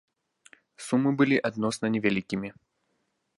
Сумы 0.85 1.09
былі 1.19 1.37
адносна 1.51 1.85
невялікімі. 1.97 2.49